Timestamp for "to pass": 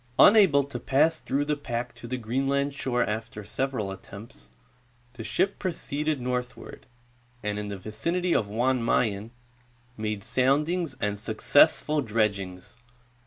0.63-1.19